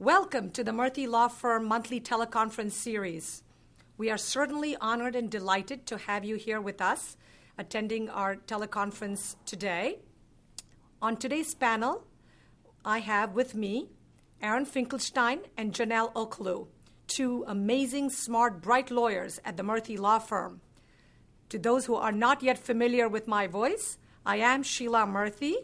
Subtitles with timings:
[0.00, 3.42] Welcome to the Murthy Law Firm monthly teleconference series.
[3.98, 7.18] We are certainly honored and delighted to have you here with us
[7.58, 9.98] attending our teleconference today.
[11.02, 12.06] On today's panel,
[12.82, 13.90] I have with me
[14.40, 16.68] Aaron Finkelstein and Janelle Oklu,
[17.06, 20.62] two amazing, smart, bright lawyers at the Murthy Law Firm.
[21.50, 25.56] To those who are not yet familiar with my voice, I am Sheila Murthy,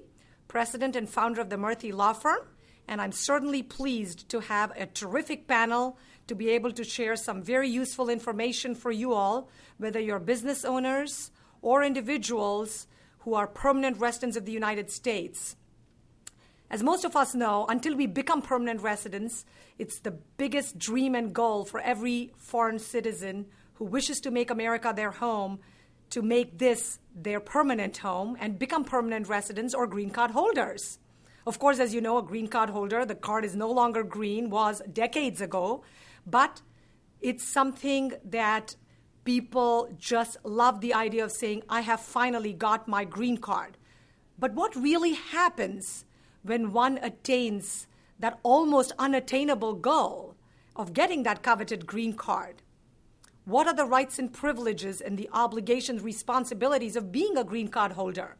[0.46, 2.40] president and founder of the Murthy Law Firm,
[2.88, 7.42] and I'm certainly pleased to have a terrific panel to be able to share some
[7.42, 11.30] very useful information for you all, whether you're business owners
[11.62, 12.86] or individuals
[13.20, 15.56] who are permanent residents of the United States.
[16.70, 19.44] As most of us know, until we become permanent residents,
[19.78, 24.92] it's the biggest dream and goal for every foreign citizen who wishes to make America
[24.94, 25.60] their home
[26.10, 30.98] to make this their permanent home and become permanent residents or green card holders.
[31.46, 34.50] Of course, as you know, a green card holder, the card is no longer green,
[34.50, 35.84] was decades ago,
[36.27, 36.61] but
[37.20, 38.75] it's something that
[39.25, 43.77] people just love the idea of saying, I have finally got my green card.
[44.39, 46.05] But what really happens
[46.42, 47.86] when one attains
[48.19, 50.34] that almost unattainable goal
[50.74, 52.62] of getting that coveted green card?
[53.44, 57.92] What are the rights and privileges and the obligations, responsibilities of being a green card
[57.92, 58.36] holder?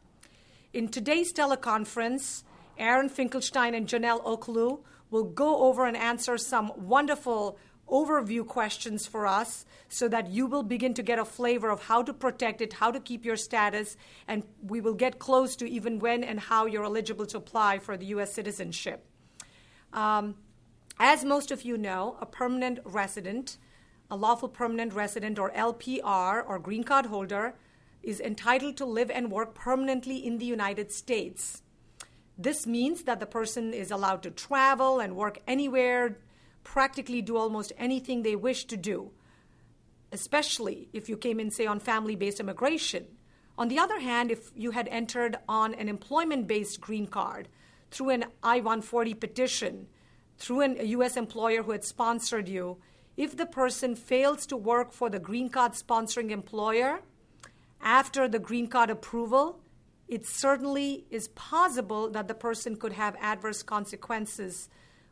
[0.73, 2.43] In today's teleconference,
[2.79, 9.27] Aaron Finkelstein and Janelle Oklu will go over and answer some wonderful overview questions for
[9.27, 12.75] us so that you will begin to get a flavor of how to protect it,
[12.75, 13.97] how to keep your status,
[14.27, 17.97] and we will get close to even when and how you're eligible to apply for
[17.97, 18.33] the U.S.
[18.33, 19.07] citizenship.
[19.93, 20.35] Um,
[20.99, 23.59] as most of you know, a permanent resident,
[24.11, 27.55] a lawful permanent resident or LPR or green card holder,
[28.03, 31.63] is entitled to live and work permanently in the United States.
[32.39, 36.19] This means that the person is allowed to travel and work anywhere,
[36.65, 39.13] practically do almost anything they wish to do,
[40.13, 43.07] especially if you came in, say, on family based immigration.
[43.57, 47.49] On the other hand, if you had entered on an employment based green card
[47.91, 49.87] through an I 140 petition,
[50.37, 51.17] through an, a U.S.
[51.17, 52.77] employer who had sponsored you,
[53.17, 57.01] if the person fails to work for the green card sponsoring employer
[57.81, 59.61] after the green card approval,
[60.09, 64.69] it certainly is possible that the person could have adverse consequences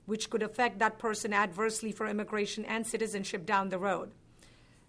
[0.06, 4.12] which could affect that person adversely for immigration and citizenship down the road.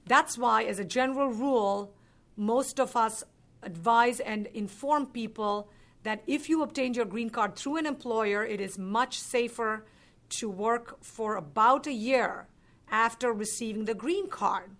[0.05, 1.93] That's why, as a general rule,
[2.35, 3.23] most of us
[3.63, 5.69] advise and inform people
[6.03, 9.85] that if you obtained your green card through an employer, it is much safer
[10.29, 12.47] to work for about a year
[12.91, 14.71] after receiving the green card.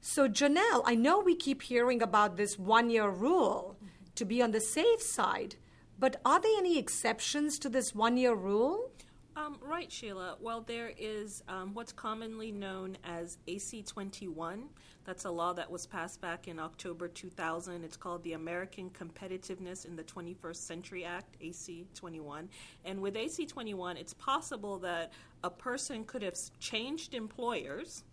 [0.00, 3.76] So, Janelle, I know we keep hearing about this one year rule
[4.14, 5.56] to be on the safe side.
[5.98, 8.90] But are there any exceptions to this one year rule?
[9.36, 10.36] Um, right, Sheila.
[10.40, 14.68] Well, there is um, what's commonly known as AC 21.
[15.04, 17.82] That's a law that was passed back in October 2000.
[17.82, 22.48] It's called the American Competitiveness in the 21st Century Act, AC 21.
[22.84, 28.04] And with AC 21, it's possible that a person could have changed employers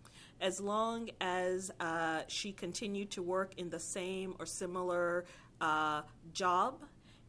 [0.42, 5.24] as long as uh, she continued to work in the same or similar
[5.62, 6.02] uh,
[6.34, 6.84] job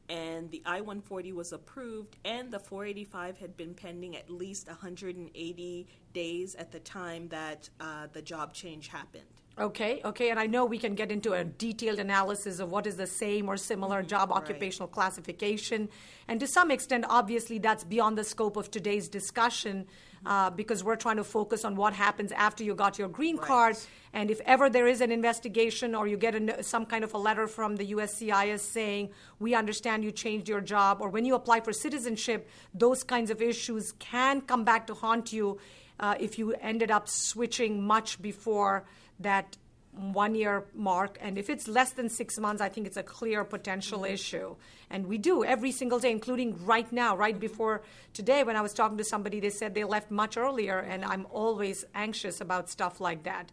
[0.09, 5.87] and the I 140 was approved, and the 485 had been pending at least 180
[6.13, 9.42] days at the time that uh, the job change happened.
[9.59, 12.97] Okay, okay, and I know we can get into a detailed analysis of what is
[12.97, 14.09] the same or similar mm-hmm.
[14.09, 15.91] job occupational classification.
[16.27, 19.87] And to some extent, obviously, that's beyond the scope of today's discussion
[20.25, 23.47] uh, because we're trying to focus on what happens after you got your green right.
[23.47, 23.77] card.
[24.15, 27.19] And if ever there is an investigation or you get a, some kind of a
[27.19, 31.61] letter from the USCIS saying, we understand you changed your job, or when you apply
[31.61, 35.59] for citizenship, those kinds of issues can come back to haunt you
[36.01, 38.85] uh, if you ended up switching much before
[39.23, 39.57] that
[39.93, 41.19] one year mark.
[41.21, 44.15] And if it's less than six months, I think it's a clear potential mm-hmm.
[44.15, 44.57] issue.
[44.91, 47.41] And we do every single day, including right now, right mm-hmm.
[47.41, 47.83] before
[48.15, 51.27] today, when I was talking to somebody, they said they left much earlier, and I'm
[51.31, 53.53] always anxious about stuff like that.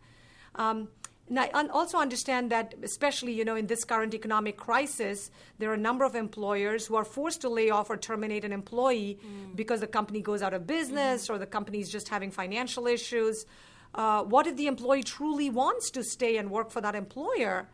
[0.56, 0.88] Um,
[1.27, 5.30] and I also understand that, especially you know, in this current economic crisis,
[5.60, 8.51] there are a number of employers who are forced to lay off or terminate an
[8.51, 9.56] employee mm.
[9.56, 11.33] because the company goes out of business mm-hmm.
[11.33, 13.45] or the company is just having financial issues.
[13.94, 17.68] Uh, what if the employee truly wants to stay and work for that employer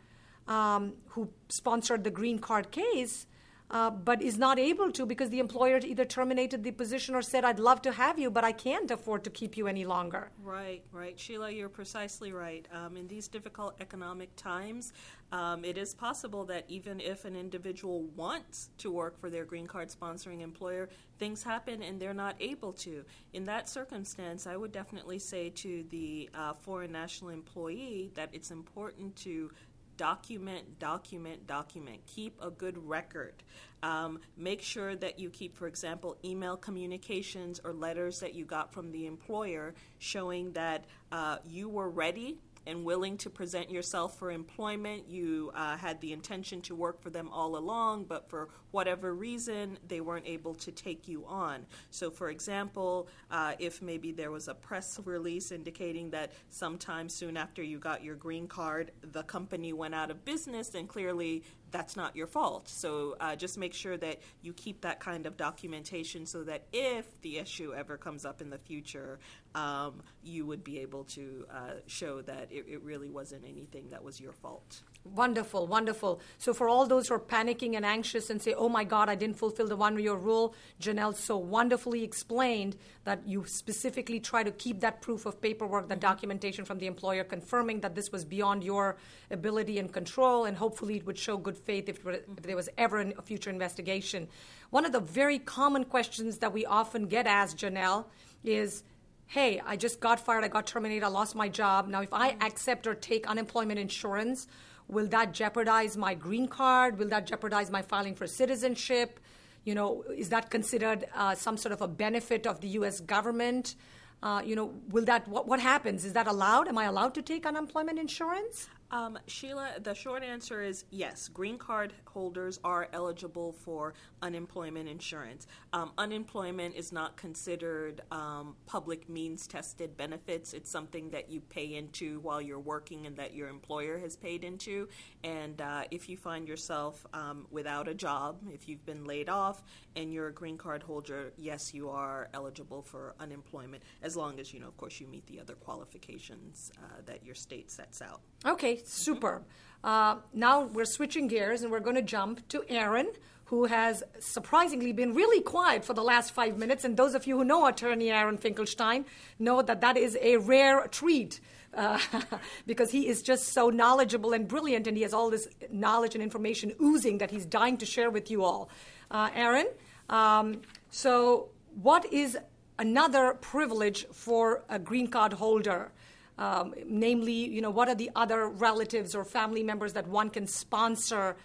[0.48, 3.26] um, who sponsored the green card case?
[3.70, 7.44] Uh, but is not able to because the employer either terminated the position or said,
[7.44, 10.30] I'd love to have you, but I can't afford to keep you any longer.
[10.42, 11.18] Right, right.
[11.18, 12.66] Sheila, you're precisely right.
[12.72, 14.92] Um, in these difficult economic times,
[15.32, 19.66] um, it is possible that even if an individual wants to work for their green
[19.66, 23.04] card sponsoring employer, things happen and they're not able to.
[23.32, 28.52] In that circumstance, I would definitely say to the uh, foreign national employee that it's
[28.52, 29.50] important to
[29.96, 32.00] document, document, document.
[32.06, 33.34] Keep a good record.
[33.82, 38.72] Um, make sure that you keep, for example, email communications or letters that you got
[38.72, 44.30] from the employer showing that uh, you were ready and willing to present yourself for
[44.30, 45.08] employment.
[45.08, 49.78] You uh, had the intention to work for them all along, but for whatever reason,
[49.86, 51.66] they weren't able to take you on.
[51.90, 57.36] So, for example, uh, if maybe there was a press release indicating that sometime soon
[57.36, 61.42] after you got your green card, the company went out of business, then clearly
[61.76, 62.68] that's not your fault.
[62.68, 67.20] So uh, just make sure that you keep that kind of documentation so that if
[67.20, 69.18] the issue ever comes up in the future,
[69.54, 74.02] um, you would be able to uh, show that it, it really wasn't anything that
[74.02, 74.80] was your fault.
[75.14, 76.20] Wonderful, wonderful.
[76.38, 79.14] So, for all those who are panicking and anxious and say, oh my God, I
[79.14, 84.50] didn't fulfill the one year rule, Janelle so wonderfully explained that you specifically try to
[84.50, 86.08] keep that proof of paperwork, that mm-hmm.
[86.08, 88.96] documentation from the employer confirming that this was beyond your
[89.30, 92.34] ability and control, and hopefully it would show good faith if, if mm-hmm.
[92.42, 94.28] there was ever a future investigation.
[94.70, 98.06] One of the very common questions that we often get asked, Janelle,
[98.44, 98.82] is,
[99.26, 101.88] hey, I just got fired, I got terminated, I lost my job.
[101.88, 102.42] Now, if I mm-hmm.
[102.42, 104.46] accept or take unemployment insurance,
[104.88, 106.98] Will that jeopardize my green card?
[106.98, 109.18] Will that jeopardize my filing for citizenship?
[109.64, 113.00] You know, is that considered uh, some sort of a benefit of the U.S.
[113.00, 113.74] government?
[114.22, 116.04] Uh, you know, will that what, what happens?
[116.04, 116.68] Is that allowed?
[116.68, 118.68] Am I allowed to take unemployment insurance?
[118.90, 121.28] Um, Sheila, the short answer is yes.
[121.28, 125.46] Green card holders are eligible for unemployment insurance.
[125.72, 130.52] Um, unemployment is not considered um, public means tested benefits.
[130.52, 134.44] It's something that you pay into while you're working and that your employer has paid
[134.44, 134.88] into.
[135.24, 139.62] And uh, if you find yourself um, without a job, if you've been laid off
[139.96, 144.54] and you're a green card holder, yes, you are eligible for unemployment as long as,
[144.54, 148.20] you know, of course, you meet the other qualifications uh, that your state sets out.
[148.44, 149.44] Okay, superb.
[149.82, 153.08] Uh, now we're switching gears and we're going to jump to Aaron,
[153.46, 156.84] who has surprisingly been really quiet for the last five minutes.
[156.84, 159.04] And those of you who know attorney Aaron Finkelstein
[159.38, 161.40] know that that is a rare treat.
[161.72, 161.98] Uh,
[162.66, 166.24] because he is just so knowledgeable and brilliant, and he has all this knowledge and
[166.24, 168.70] information oozing that he's dying to share with you all.
[169.10, 169.66] Uh, Aaron,
[170.08, 171.50] um, so
[171.82, 172.38] what is
[172.78, 175.92] another privilege for a green card holder?
[176.38, 180.46] Um, namely, you know, what are the other relatives or family members that one can
[180.46, 181.36] sponsor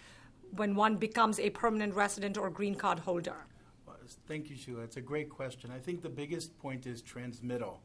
[0.56, 3.46] when one becomes a permanent resident or green card holder?
[4.28, 4.82] Thank you, Sheila.
[4.82, 5.72] It's a great question.
[5.74, 7.82] I think the biggest point is transmittal.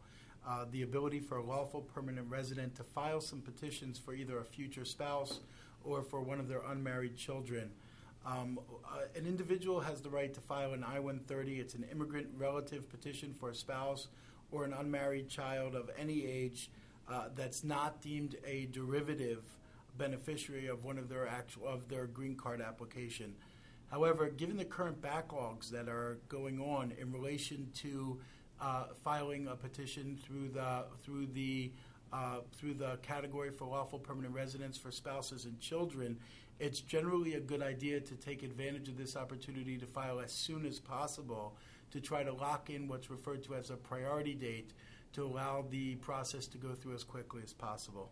[0.47, 4.44] Uh, the ability for a lawful permanent resident to file some petitions for either a
[4.44, 5.41] future spouse
[5.85, 7.70] or for one of their unmarried children.
[8.25, 11.61] Um, uh, an individual has the right to file an I 130.
[11.61, 14.09] It's an immigrant relative petition for a spouse
[14.50, 16.70] or an unmarried child of any age
[17.08, 19.43] uh, that's not deemed a derivative
[19.97, 23.35] beneficiary of one of their actual of their green card application.
[23.91, 28.20] However, given the current backlogs that are going on in relation to
[28.61, 31.73] uh, filing a petition through the through the
[32.12, 36.19] uh, through the category for lawful permanent residence for spouses and children,
[36.59, 40.64] it's generally a good idea to take advantage of this opportunity to file as soon
[40.64, 41.56] as possible
[41.91, 44.73] to try to lock in what's referred to as a priority date
[45.16, 48.11] to allow the process to go through as quickly as possible.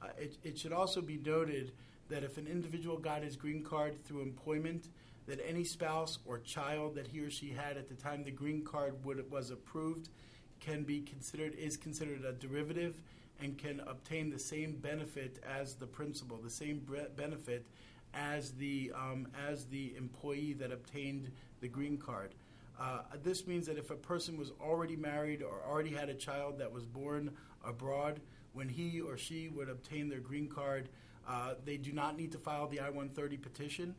[0.00, 1.72] Uh, it, it should also be noted
[2.08, 4.88] that if an individual got his green card through employment,
[5.26, 8.64] that any spouse or child that he or she had at the time the green
[8.64, 10.08] card would, was approved
[10.60, 13.00] can be considered is considered a derivative
[13.40, 16.80] and can obtain the same benefit as the principal, the same
[17.16, 17.66] benefit
[18.14, 22.30] as the um, as the employee that obtained the green card.
[22.78, 26.58] Uh, this means that if a person was already married or already had a child
[26.58, 27.30] that was born
[27.64, 28.20] abroad,
[28.52, 30.88] when he or she would obtain their green card,
[31.28, 33.94] uh, they do not need to file the I 130 petition.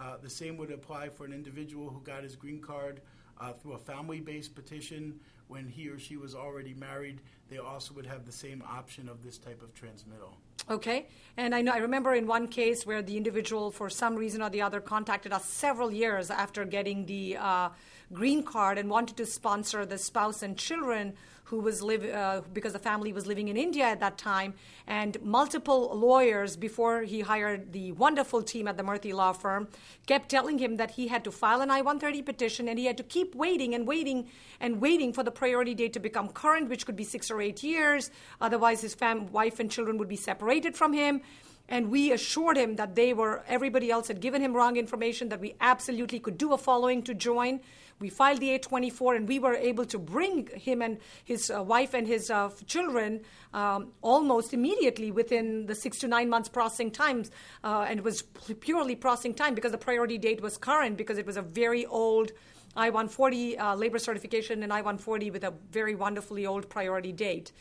[0.00, 3.00] Uh, the same would apply for an individual who got his green card
[3.40, 7.20] uh, through a family based petition when he or she was already married.
[7.50, 10.38] They also would have the same option of this type of transmittal.
[10.70, 14.42] Okay, and I know I remember in one case where the individual, for some reason
[14.42, 17.68] or the other, contacted us several years after getting the uh,
[18.12, 21.14] green card and wanted to sponsor the spouse and children
[21.52, 24.54] who was live uh, because the family was living in India at that time,
[24.86, 29.68] and multiple lawyers before he hired the wonderful team at the Murthy law firm
[30.06, 33.02] kept telling him that he had to file an I-130 petition and he had to
[33.02, 34.28] keep waiting and waiting
[34.60, 37.62] and waiting for the priority date to become current, which could be six or eight
[37.62, 38.10] years.
[38.40, 41.20] Otherwise, his fam- wife and children would be separated from him
[41.68, 45.40] and we assured him that they were everybody else had given him wrong information that
[45.40, 47.60] we absolutely could do a following to join
[48.02, 51.94] we filed the A24 and we were able to bring him and his uh, wife
[51.94, 53.20] and his uh, children
[53.54, 57.30] um, almost immediately within the six to nine months processing times.
[57.62, 58.22] Uh, and it was
[58.60, 62.32] purely processing time because the priority date was current because it was a very old
[62.74, 67.52] I 140 uh, labor certification and I 140 with a very wonderfully old priority date.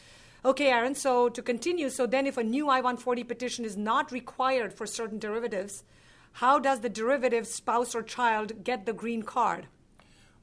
[0.44, 4.12] Okay, Aaron, so to continue, so then if a new I 140 petition is not
[4.12, 5.84] required for certain derivatives,
[6.34, 9.68] how does the derivative spouse or child get the green card?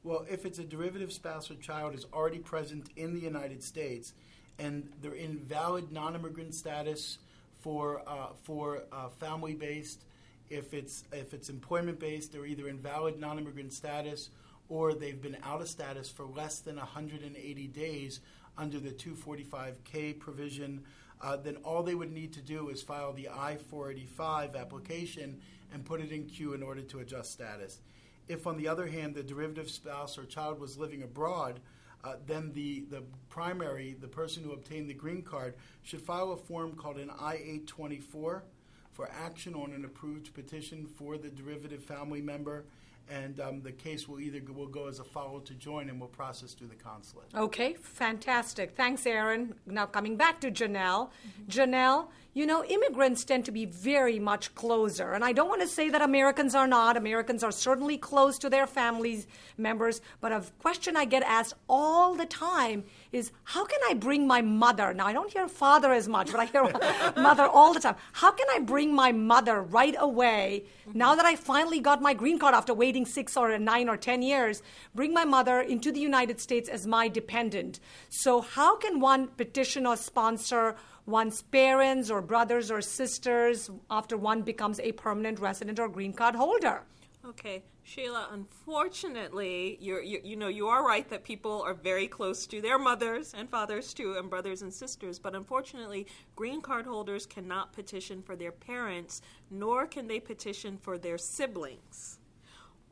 [0.04, 4.14] Well, if it's a derivative spouse or child is already present in the United States
[4.58, 7.18] and they're in valid non-immigrant status
[7.60, 10.04] for uh, for uh, family-based,
[10.50, 14.30] if it's if it's employment-based, they're either in valid non-immigrant status
[14.68, 18.20] or they've been out of status for less than 180 days
[18.56, 20.84] under the 245K provision.
[21.20, 25.40] Uh, then all they would need to do is file the I-485 application
[25.72, 27.80] and put it in queue in order to adjust status.
[28.28, 31.60] If, on the other hand, the derivative spouse or child was living abroad,
[32.04, 36.36] uh, then the, the primary, the person who obtained the green card, should file a
[36.36, 38.44] form called an I 824
[38.92, 42.64] for action on an approved petition for the derivative family member
[43.10, 46.08] and um, the case will either will go as a follow to join and will
[46.08, 47.26] process through the consulate.
[47.34, 48.76] Okay, fantastic.
[48.76, 49.54] Thanks, Aaron.
[49.66, 51.08] Now coming back to Janelle.
[51.08, 51.48] Mm-hmm.
[51.48, 52.08] Janelle,
[52.38, 55.12] you know, immigrants tend to be very much closer.
[55.12, 56.96] And I don't want to say that Americans are not.
[56.96, 59.26] Americans are certainly close to their families
[59.56, 60.00] members.
[60.20, 64.40] But a question I get asked all the time is how can I bring my
[64.40, 64.94] mother?
[64.94, 66.62] Now, I don't hear father as much, but I hear
[67.16, 67.96] mother all the time.
[68.12, 70.62] How can I bring my mother right away
[70.94, 74.22] now that I finally got my green card after waiting six or nine or 10
[74.22, 74.62] years?
[74.94, 77.80] Bring my mother into the United States as my dependent.
[78.10, 80.76] So, how can one petition or sponsor?
[81.08, 86.34] One's parents or brothers or sisters after one becomes a permanent resident or green card
[86.34, 86.82] holder.
[87.24, 88.28] Okay, Sheila.
[88.30, 92.78] Unfortunately, you're, you you know you are right that people are very close to their
[92.78, 95.18] mothers and fathers too, and brothers and sisters.
[95.18, 100.96] But unfortunately, green card holders cannot petition for their parents, nor can they petition for
[100.96, 102.17] their siblings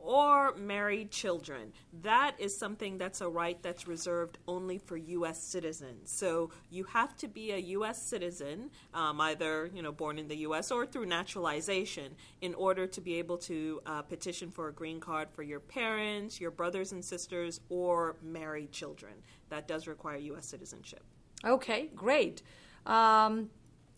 [0.07, 1.73] or married children.
[2.01, 5.43] That is something that's a right that's reserved only for U.S.
[5.43, 6.09] citizens.
[6.09, 8.01] So you have to be a U.S.
[8.01, 10.71] citizen, um, either you know born in the U.S.
[10.71, 15.27] or through naturalization, in order to be able to uh, petition for a green card
[15.29, 19.11] for your parents, your brothers and sisters, or married children.
[19.49, 20.45] That does require U.S.
[20.45, 21.03] citizenship.
[21.43, 22.43] Okay, great.
[22.85, 23.49] Um,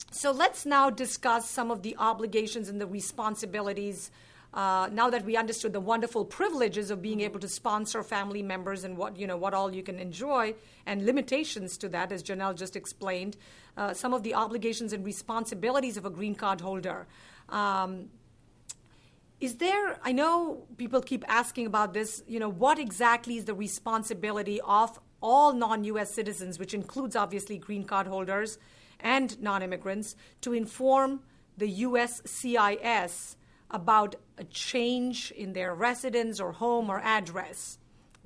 [0.09, 4.09] so let's now discuss some of the obligations and the responsibilities
[4.53, 8.83] uh, now that we understood the wonderful privileges of being able to sponsor family members
[8.83, 10.53] and what you know what all you can enjoy
[10.85, 13.37] and limitations to that, as Janelle just explained,
[13.77, 17.07] uh, some of the obligations and responsibilities of a green card holder.
[17.49, 18.09] Um,
[19.39, 23.53] is there i know people keep asking about this you know what exactly is the
[23.53, 28.57] responsibility of all non-us citizens which includes obviously green card holders
[28.99, 31.21] and non-immigrants to inform
[31.57, 33.35] the uscis
[33.71, 37.77] about a change in their residence or home or address.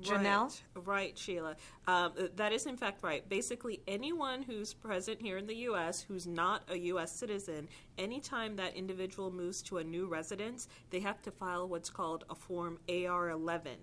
[0.02, 0.60] Janelle?
[0.74, 1.56] Right, right Sheila.
[1.86, 3.26] Um, that is, in fact, right.
[3.28, 6.02] Basically, anyone who's present here in the U.S.
[6.02, 7.12] who's not a U.S.
[7.12, 12.24] citizen, anytime that individual moves to a new residence, they have to file what's called
[12.28, 13.76] a Form AR 11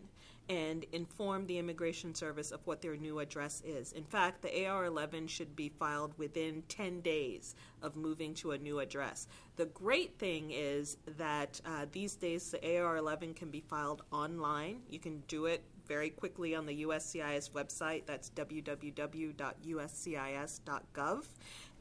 [0.52, 3.94] and inform the Immigration Service of what their new address is.
[3.94, 8.58] In fact, the AR 11 should be filed within 10 days of moving to a
[8.58, 9.28] new address.
[9.56, 14.82] The great thing is that uh, these days the AR 11 can be filed online.
[14.90, 18.06] You can do it very quickly on the USCIS website.
[18.06, 19.34] That's www.uscis.gov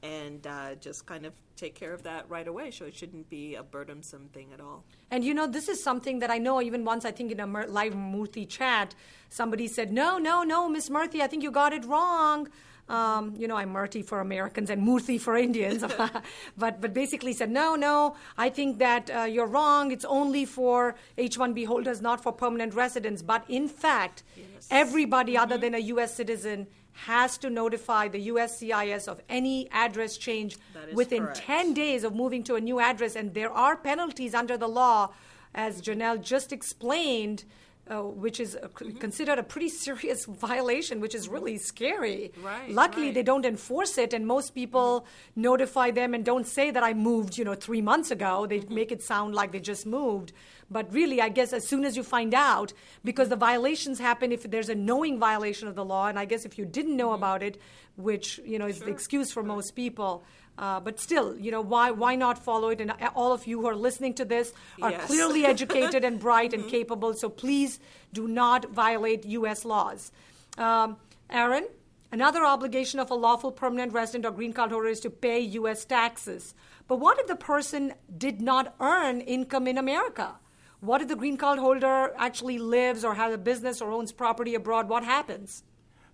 [0.02, 2.70] and uh, just kind of take care of that right away.
[2.70, 4.84] So it shouldn't be a burdensome thing at all.
[5.10, 7.46] And you know, this is something that I know even once, I think in a
[7.46, 8.94] live Murthy chat,
[9.28, 12.48] somebody said, No, no, no, Miss Murthy, I think you got it wrong.
[12.90, 15.84] Um, you know, I'm Murthy for Americans and Murthy for Indians,
[16.58, 19.92] but but basically said, no, no, I think that uh, you're wrong.
[19.92, 23.22] It's only for H-1B holders, not for permanent residents.
[23.22, 24.66] But in fact, yes.
[24.72, 25.42] everybody mm-hmm.
[25.42, 26.14] other than a U.S.
[26.14, 26.66] citizen
[27.06, 30.58] has to notify the USCIS of any address change
[30.92, 31.38] within correct.
[31.38, 33.16] 10 days of moving to a new address.
[33.16, 35.10] And there are penalties under the law,
[35.54, 37.44] as Janelle just explained.
[37.90, 38.98] Uh, which is a, mm-hmm.
[38.98, 42.32] considered a pretty serious violation, which is really scary.
[42.40, 42.70] Right.
[42.70, 43.14] Luckily, right.
[43.14, 45.40] they don't enforce it, and most people mm-hmm.
[45.42, 48.46] notify them and don't say that I moved, you know, three months ago.
[48.46, 48.74] They mm-hmm.
[48.74, 50.32] make it sound like they just moved.
[50.70, 52.72] But really, I guess as soon as you find out,
[53.04, 56.44] because the violations happen if there's a knowing violation of the law, and I guess
[56.44, 57.24] if you didn't know mm-hmm.
[57.24, 57.58] about it,
[57.96, 58.86] which you know is sure.
[58.86, 60.22] the excuse for most people.
[60.60, 62.82] Uh, but still, you know, why why not follow it?
[62.82, 64.52] And all of you who are listening to this
[64.82, 65.06] are yes.
[65.06, 66.62] clearly educated and bright mm-hmm.
[66.62, 67.14] and capable.
[67.14, 67.80] So please
[68.12, 69.64] do not violate U.S.
[69.64, 70.12] laws.
[70.58, 70.98] Um,
[71.30, 71.66] Aaron,
[72.12, 75.86] another obligation of a lawful permanent resident or green card holder is to pay U.S.
[75.86, 76.54] taxes.
[76.88, 80.34] But what if the person did not earn income in America?
[80.80, 84.54] What if the green card holder actually lives or has a business or owns property
[84.54, 84.90] abroad?
[84.90, 85.62] What happens?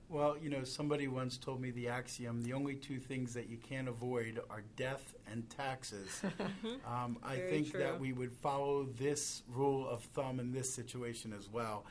[0.09, 3.57] Well, you know, somebody once told me the axiom the only two things that you
[3.57, 6.23] can't avoid are death and taxes.
[6.87, 7.81] um, I Very think true.
[7.81, 11.87] that we would follow this rule of thumb in this situation as well.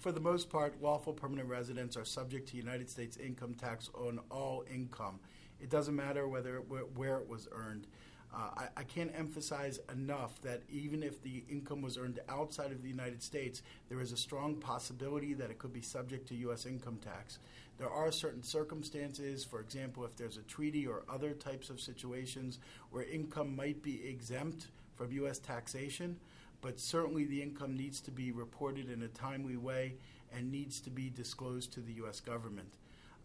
[0.00, 4.18] For the most part, lawful permanent residents are subject to United States income tax on
[4.30, 5.20] all income.
[5.60, 7.86] It doesn't matter whether where it was earned.
[8.34, 12.82] Uh, I, I, can't emphasize enough that even if the income was earned outside of
[12.82, 16.66] the United States, there is a strong possibility that it could be subject to U.S.
[16.66, 17.38] income tax.
[17.78, 22.58] There are certain circumstances, for example, if there's a treaty or other types of situations
[22.90, 25.38] where income might be exempt from U.S.
[25.38, 26.16] taxation,
[26.60, 29.94] but certainly the income needs to be reported in a timely way
[30.34, 32.20] and needs to be disclosed to the U.S.
[32.20, 32.74] government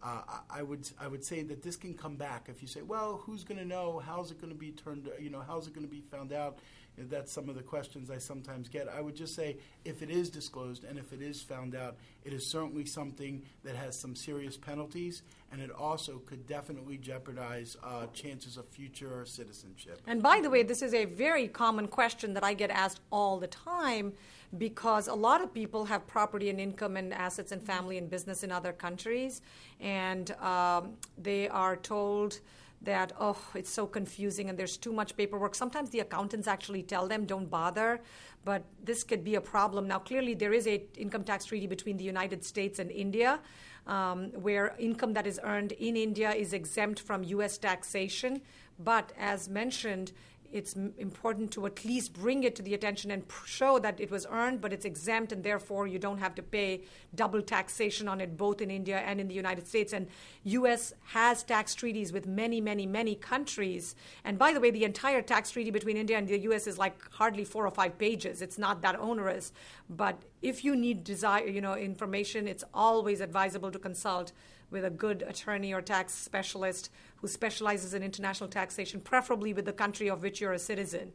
[0.04, 0.20] uh,
[0.50, 3.42] I would I would say that this can come back if you say, well, who's
[3.42, 4.02] going to know?
[4.04, 5.08] How's it going to be turned?
[5.18, 6.58] You know, how's it going to be found out?
[6.96, 8.86] That's some of the questions I sometimes get.
[8.88, 12.32] I would just say, if it is disclosed and if it is found out, it
[12.32, 18.06] is certainly something that has some serious penalties, and it also could definitely jeopardize uh,
[18.12, 20.02] chances of future citizenship.
[20.06, 23.40] And by the way, this is a very common question that I get asked all
[23.40, 24.12] the time
[24.58, 28.42] because a lot of people have property and income and assets and family and business
[28.42, 29.42] in other countries,
[29.80, 32.40] and um, they are told
[32.84, 35.54] that oh it's so confusing and there's too much paperwork.
[35.54, 38.00] Sometimes the accountants actually tell them don't bother.
[38.44, 39.88] But this could be a problem.
[39.88, 43.40] Now clearly there is a income tax treaty between the united states and india
[43.86, 48.40] um, where income that is earned in india is exempt from us taxation.
[48.78, 50.12] But as mentioned
[50.54, 54.24] it's important to at least bring it to the attention and show that it was
[54.30, 56.82] earned, but it's exempt, and therefore you don't have to pay
[57.12, 59.92] double taxation on it, both in India and in the United States.
[59.92, 60.06] And
[60.44, 60.94] U.S.
[61.06, 63.96] has tax treaties with many, many, many countries.
[64.22, 66.68] And by the way, the entire tax treaty between India and the U.S.
[66.68, 68.40] is like hardly four or five pages.
[68.40, 69.52] It's not that onerous.
[69.90, 74.30] But if you need desire, you know, information, it's always advisable to consult
[74.74, 79.72] with a good attorney or tax specialist who specializes in international taxation, preferably with the
[79.72, 81.12] country of which you're a citizen.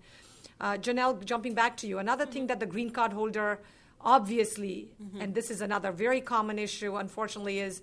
[0.60, 2.34] Uh, Janelle, jumping back to you, another mm-hmm.
[2.34, 3.60] thing that the green card holder
[4.02, 5.22] obviously, mm-hmm.
[5.22, 7.82] and this is another very common issue, unfortunately, is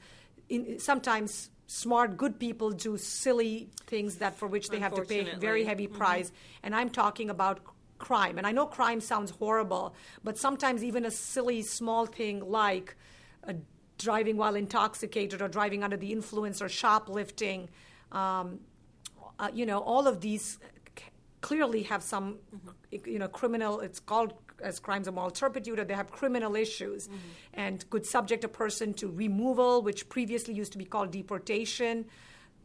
[0.48, 5.34] in, sometimes smart, good people do silly things that for which they have to pay
[5.38, 5.98] very heavy mm-hmm.
[5.98, 6.32] price.
[6.62, 7.60] And I'm talking about
[7.98, 8.38] crime.
[8.38, 12.96] And I know crime sounds horrible, but sometimes even a silly small thing like
[13.44, 13.54] a
[13.98, 17.68] driving while intoxicated or driving under the influence or shoplifting.
[18.12, 18.60] Um,
[19.38, 20.58] uh, you know, all of these
[21.40, 23.08] clearly have some, mm-hmm.
[23.08, 23.80] you know, criminal.
[23.80, 27.16] It's called as crimes of moral turpitude, or they have criminal issues, mm-hmm.
[27.54, 32.06] and could subject a person to removal, which previously used to be called deportation.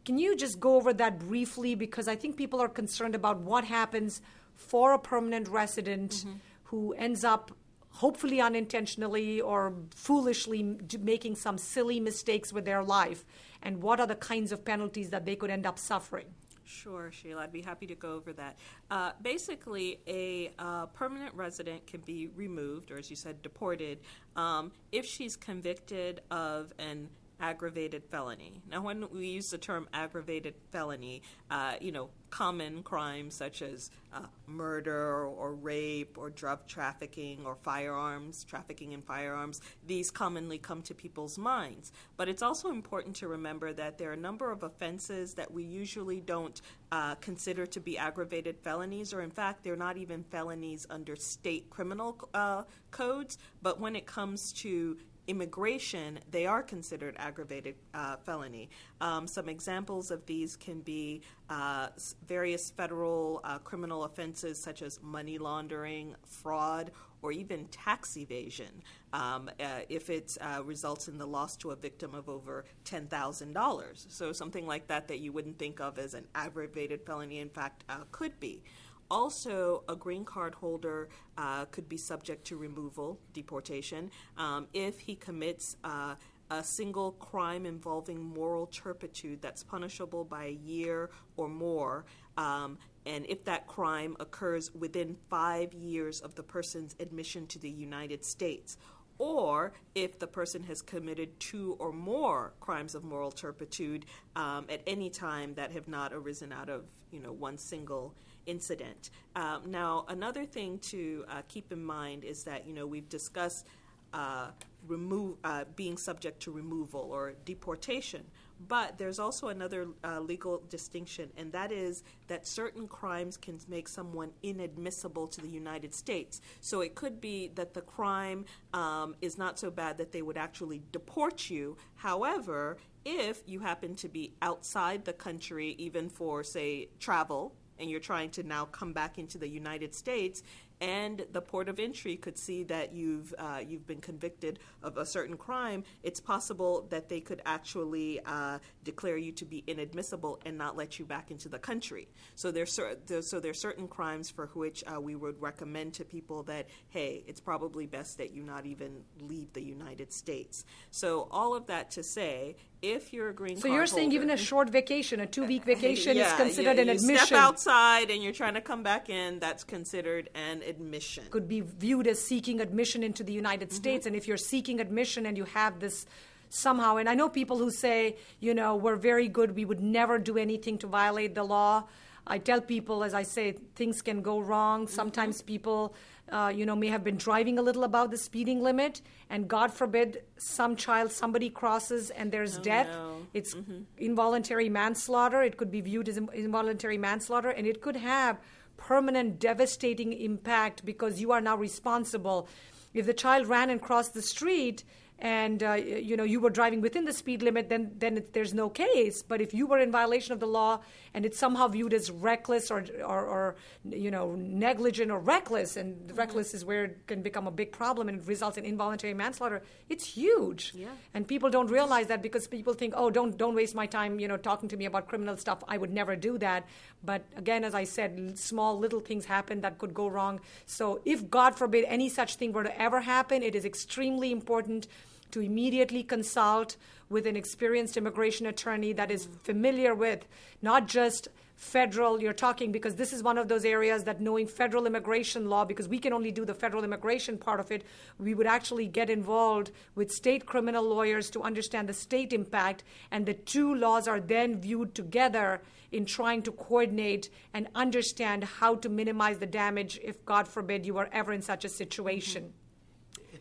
[0.04, 1.74] Can you just go over that briefly?
[1.74, 4.20] Because I think people are concerned about what happens
[4.56, 6.32] for a permanent resident mm-hmm.
[6.64, 7.52] who ends up
[7.92, 13.24] hopefully unintentionally or foolishly making some silly mistakes with their life,
[13.62, 16.26] and what are the kinds of penalties that they could end up suffering?
[16.64, 17.42] Sure, Sheila.
[17.42, 18.56] I'd be happy to go over that.
[18.90, 23.98] Uh, basically, a uh, permanent resident can be removed, or as you said, deported,
[24.36, 27.08] um, if she's convicted of an
[27.40, 28.62] aggravated felony.
[28.70, 33.90] Now, when we use the term aggravated felony, uh, you know, common crimes such as
[34.14, 40.80] uh, murder or rape or drug trafficking or firearms, trafficking in firearms, these commonly come
[40.82, 41.92] to people's minds.
[42.16, 45.62] But it's also important to remember that there are a number of offenses that we
[45.62, 50.86] usually don't uh, consider to be aggravated felonies, or in fact, they're not even felonies
[50.88, 53.36] under state criminal uh, codes.
[53.60, 58.70] But when it comes to immigration, they are considered aggravated uh, felony.
[59.00, 61.88] Um, some examples of these can be uh,
[62.26, 66.90] various federal uh, criminal offenses such as money laundering, fraud,
[67.22, 68.82] or even tax evasion
[69.12, 74.12] um, uh, if it uh, results in the loss to a victim of over $10,000.
[74.12, 77.84] So, something like that that you wouldn't think of as an aggravated felony, in fact,
[77.88, 78.62] uh, could be.
[79.12, 85.14] Also, a green card holder uh, could be subject to removal, deportation, um, if he
[85.14, 86.14] commits uh,
[86.50, 92.06] a single crime involving moral turpitude that's punishable by a year or more.
[92.38, 97.70] Um, and if that crime occurs within five years of the person's admission to the
[97.70, 98.78] United States,
[99.18, 104.80] or if the person has committed two or more crimes of moral turpitude um, at
[104.86, 108.14] any time that have not arisen out of you know one single
[108.46, 109.10] incident.
[109.36, 113.66] Um, now, another thing to uh, keep in mind is that you know we've discussed
[114.12, 114.48] uh,
[114.86, 118.24] remove uh, being subject to removal or deportation.
[118.68, 123.88] But there's also another uh, legal distinction, and that is that certain crimes can make
[123.88, 126.40] someone inadmissible to the United States.
[126.60, 130.36] So it could be that the crime um, is not so bad that they would
[130.36, 131.76] actually deport you.
[131.96, 138.00] However, if you happen to be outside the country, even for, say, travel, and you're
[138.00, 140.42] trying to now come back into the United States,
[140.80, 145.06] and the port of entry could see that you've uh, you've been convicted of a
[145.06, 150.58] certain crime, it's possible that they could actually uh, declare you to be inadmissible and
[150.58, 152.08] not let you back into the country.
[152.34, 156.42] So there's cer- so there's certain crimes for which uh, we would recommend to people
[156.44, 160.64] that hey, it's probably best that you not even leave the United States.
[160.90, 164.30] So all of that to say, if you're a green so you're saying holder, even
[164.30, 167.26] a short vacation, a two week vacation, yeah, is considered you, an you admission.
[167.26, 169.38] Step outside and you're trying to come back in.
[169.38, 171.24] That's considered an admission.
[171.30, 173.76] Could be viewed as seeking admission into the United Mm-hmm.
[173.76, 176.04] States, and if you're seeking admission and you have this
[176.48, 180.18] somehow, and I know people who say, you know, we're very good, we would never
[180.18, 181.84] do anything to violate the law.
[182.26, 184.86] I tell people, as I say, things can go wrong.
[184.86, 184.94] Mm-hmm.
[184.94, 185.94] Sometimes people,
[186.30, 189.72] uh, you know, may have been driving a little above the speeding limit, and God
[189.72, 192.88] forbid some child, somebody crosses and there's death.
[192.90, 193.26] Oh, no.
[193.34, 193.56] It's
[193.98, 195.42] involuntary manslaughter.
[195.42, 198.38] It could be viewed as involuntary manslaughter, and it could have
[198.76, 202.48] permanent, devastating impact because you are now responsible.
[202.94, 204.84] If the child ran and crossed the street,
[205.18, 208.52] and uh, you know you were driving within the speed limit, then then it, there's
[208.52, 209.22] no case.
[209.22, 210.80] But if you were in violation of the law
[211.14, 213.56] and it's somehow viewed as reckless or or, or
[213.88, 216.16] you know negligent or reckless, and mm-hmm.
[216.16, 219.62] reckless is where it can become a big problem and it results in involuntary manslaughter.
[219.88, 220.88] It's huge, Yeah.
[221.14, 224.28] and people don't realize that because people think, oh, don't don't waste my time, you
[224.28, 225.62] know, talking to me about criminal stuff.
[225.68, 226.66] I would never do that.
[227.04, 230.40] But again, as I said, small little things happen that could go wrong.
[230.66, 234.86] So if God forbid any such thing were to ever happen, it is extremely important
[235.32, 236.76] to immediately consult
[237.10, 240.26] with an experienced immigration attorney that is familiar with
[240.62, 241.28] not just
[241.62, 245.64] federal you're talking because this is one of those areas that knowing federal immigration law
[245.64, 247.84] because we can only do the federal immigration part of it
[248.18, 253.26] we would actually get involved with state criminal lawyers to understand the state impact and
[253.26, 258.88] the two laws are then viewed together in trying to coordinate and understand how to
[258.88, 262.52] minimize the damage if god forbid you are ever in such a situation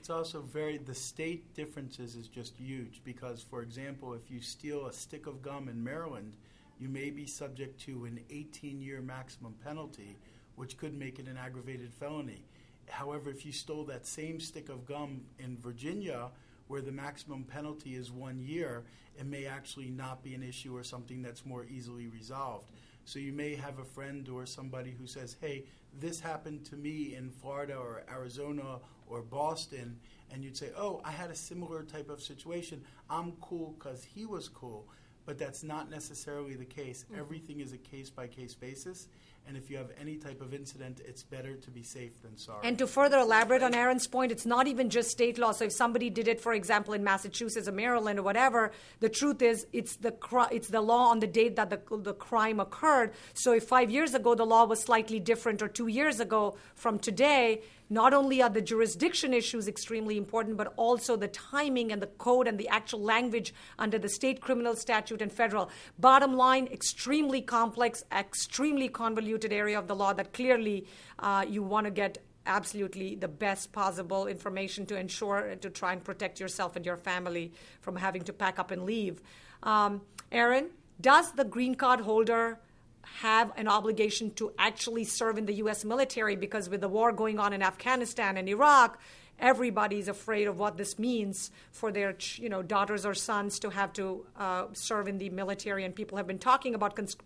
[0.01, 4.87] It's also very, the state differences is just huge because, for example, if you steal
[4.87, 6.37] a stick of gum in Maryland,
[6.79, 10.17] you may be subject to an 18 year maximum penalty,
[10.55, 12.43] which could make it an aggravated felony.
[12.89, 16.31] However, if you stole that same stick of gum in Virginia,
[16.67, 18.83] where the maximum penalty is one year,
[19.19, 22.71] it may actually not be an issue or something that's more easily resolved.
[23.05, 25.65] So you may have a friend or somebody who says, hey,
[25.99, 29.99] this happened to me in Florida or Arizona or Boston,
[30.31, 32.83] and you'd say, oh, I had a similar type of situation.
[33.09, 34.87] I'm cool because he was cool.
[35.25, 37.05] But that's not necessarily the case.
[37.05, 37.19] Mm-hmm.
[37.19, 39.07] Everything is a case by case basis.
[39.47, 42.59] And if you have any type of incident, it's better to be safe than sorry.
[42.63, 45.51] And to further elaborate on Aaron's point, it's not even just state law.
[45.51, 49.41] So if somebody did it, for example, in Massachusetts or Maryland or whatever, the truth
[49.41, 50.15] is it's the
[50.51, 53.11] it's the law on the date that the the crime occurred.
[53.33, 56.99] So if five years ago the law was slightly different, or two years ago from
[56.99, 62.07] today, not only are the jurisdiction issues extremely important, but also the timing and the
[62.07, 65.69] code and the actual language under the state criminal statute and federal.
[65.99, 70.87] Bottom line, extremely complex, extremely convoluted area of the law that clearly
[71.19, 76.01] uh, you want to get absolutely the best possible information to ensure to try and
[76.01, 77.51] protect yourself and your family
[77.81, 79.21] from having to pack up and leave.
[79.63, 80.01] Um,
[80.31, 80.69] Aaron,
[81.01, 82.57] does the green card holder
[83.03, 85.83] have an obligation to actually serve in the U.S.
[85.83, 88.99] military because with the war going on in Afghanistan and Iraq,
[89.39, 93.91] everybody's afraid of what this means for their you know daughters or sons to have
[93.93, 97.17] to uh, serve in the military, and people have been talking about cons-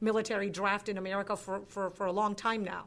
[0.00, 2.84] military draft in America for, for, for a long time now.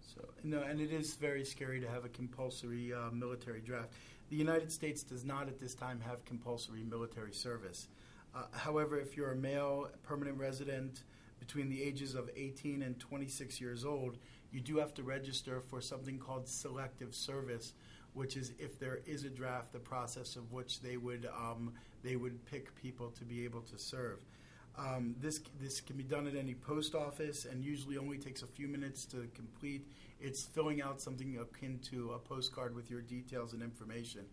[0.00, 3.90] So, no, and it is very scary to have a compulsory uh, military draft.
[4.30, 7.88] The United States does not at this time have compulsory military service.
[8.34, 11.02] Uh, however, if you're a male permanent resident
[11.38, 14.18] between the ages of 18 and 26 years old,
[14.50, 17.74] you do have to register for something called selective service,
[18.14, 21.72] which is if there is a draft, the process of which they would um,
[22.02, 24.20] they would pick people to be able to serve.
[24.78, 28.46] Um, this this can be done at any post office and usually only takes a
[28.46, 29.86] few minutes to complete.
[30.20, 34.24] It's filling out something akin to a postcard with your details and information.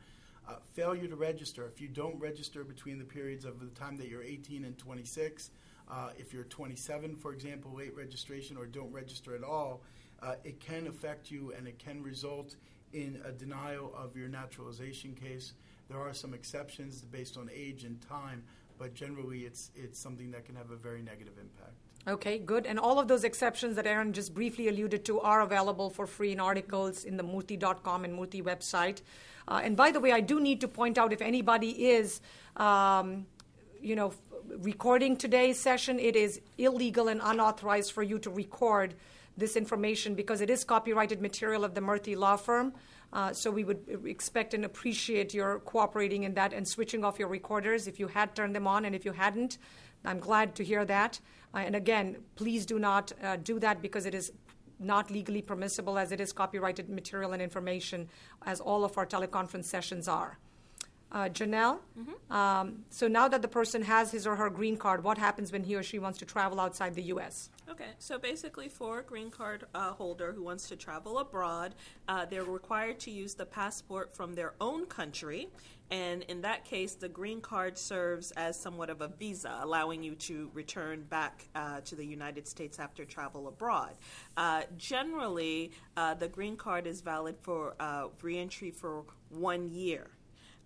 [0.47, 1.65] Uh, failure to register.
[1.65, 5.51] If you don't register between the periods of the time that you're 18 and 26,
[5.89, 9.81] uh, if you're 27, for example, late registration or don't register at all,
[10.21, 12.55] uh, it can affect you and it can result
[12.93, 15.53] in a denial of your naturalization case.
[15.89, 18.43] There are some exceptions based on age and time,
[18.77, 21.75] but generally it's, it's something that can have a very negative impact.
[22.05, 22.65] Okay, good.
[22.65, 26.33] And all of those exceptions that Aaron just briefly alluded to are available for free
[26.33, 29.01] in articles in the Murthy.com and Murthy website.
[29.47, 32.19] Uh, and by the way, I do need to point out if anybody is,
[32.57, 33.25] um,
[33.81, 34.13] you know,
[34.57, 38.95] recording today's session, it is illegal and unauthorized for you to record
[39.37, 42.73] this information because it is copyrighted material of the Murthy law firm.
[43.11, 47.27] Uh, so we would expect and appreciate your cooperating in that and switching off your
[47.27, 49.57] recorders if you had turned them on, and if you hadn't,
[50.03, 51.19] I'm glad to hear that.
[51.53, 54.31] Uh, and again, please do not uh, do that because it is
[54.79, 58.09] not legally permissible as it is copyrighted material and information,
[58.45, 60.39] as all of our teleconference sessions are.
[61.13, 62.33] Uh, Janelle, mm-hmm.
[62.33, 65.63] um, so now that the person has his or her green card, what happens when
[65.63, 67.51] he or she wants to travel outside the U.S.?
[67.69, 71.75] Okay, so basically, for a green card uh, holder who wants to travel abroad,
[72.07, 75.49] uh, they're required to use the passport from their own country.
[75.91, 80.15] And in that case, the green card serves as somewhat of a visa, allowing you
[80.15, 83.91] to return back uh, to the United States after travel abroad.
[84.35, 90.09] Uh, generally, uh, the green card is valid for uh, reentry for one year.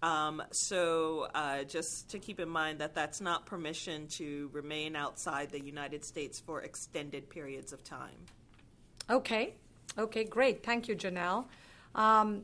[0.03, 5.49] Um, so uh, just to keep in mind that that's not permission to remain outside
[5.49, 8.17] the United States for extended periods of time.
[9.09, 9.55] Okay.
[9.97, 10.63] Okay, great.
[10.63, 11.45] Thank you, Janelle.
[11.95, 12.43] Um,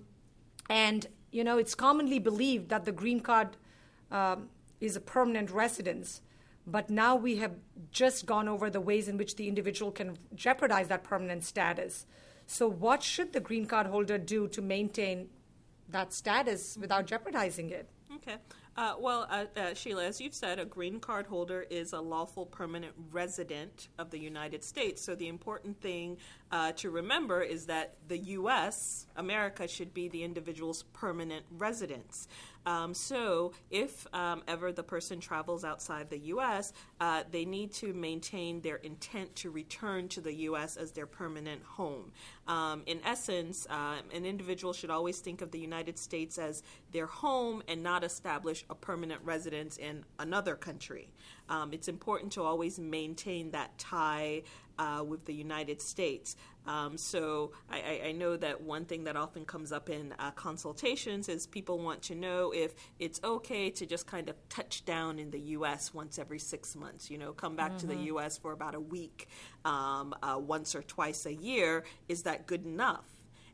[0.69, 3.57] and, you know, it's commonly believed that the green card
[4.11, 4.49] um,
[4.81, 6.21] is a permanent residence.
[6.65, 7.55] But now we have
[7.91, 12.05] just gone over the ways in which the individual can jeopardize that permanent status.
[12.47, 15.29] So, what should the green card holder do to maintain
[15.93, 17.87] that status without jeopardizing it.
[18.15, 18.35] Okay.
[18.75, 22.45] Uh, well, uh, uh, Sheila, as you've said, a green card holder is a lawful
[22.45, 25.03] permanent resident of the United States.
[25.03, 26.17] So the important thing
[26.51, 32.27] uh, to remember is that the U.S., America, should be the individual's permanent residence.
[32.65, 37.93] Um, so, if um, ever the person travels outside the U.S., uh, they need to
[37.93, 40.77] maintain their intent to return to the U.S.
[40.77, 42.11] as their permanent home.
[42.47, 47.05] Um, in essence, uh, an individual should always think of the United States as their
[47.05, 51.09] home and not establish a permanent residence in another country.
[51.49, 54.43] Um, it's important to always maintain that tie
[54.77, 56.35] uh, with the United States.
[56.65, 61.27] Um, so I, I, know that one thing that often comes up in uh, consultations
[61.27, 65.29] is people want to know if it's okay to just kind of touch down in
[65.29, 65.93] the U.S.
[65.93, 67.11] once every six months.
[67.11, 67.79] You know, come back mm-hmm.
[67.79, 68.05] to the mm-hmm.
[68.05, 68.37] U.S.
[68.37, 69.27] for about a week,
[69.65, 71.83] um, uh, once or twice a year.
[72.07, 73.05] Is that good enough?